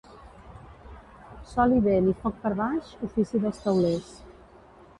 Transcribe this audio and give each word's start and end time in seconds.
Sol 1.49 1.75
i 1.75 1.83
vent 1.89 2.09
i 2.13 2.15
foc 2.23 2.41
per 2.47 2.53
baix, 2.63 2.91
ofici 3.09 3.45
dels 3.47 3.63
teulers. 3.69 4.13